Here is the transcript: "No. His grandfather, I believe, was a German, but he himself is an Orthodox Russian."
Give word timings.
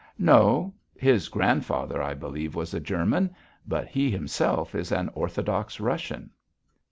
"No. 0.17 0.73
His 0.97 1.29
grandfather, 1.29 2.01
I 2.01 2.15
believe, 2.15 2.55
was 2.55 2.73
a 2.73 2.79
German, 2.79 3.35
but 3.67 3.87
he 3.87 4.09
himself 4.09 4.73
is 4.73 4.91
an 4.91 5.11
Orthodox 5.13 5.79
Russian." 5.79 6.31